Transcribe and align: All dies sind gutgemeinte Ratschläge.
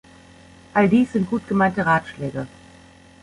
All 0.75 0.87
dies 0.89 1.11
sind 1.13 1.29
gutgemeinte 1.29 1.85
Ratschläge. 1.85 2.47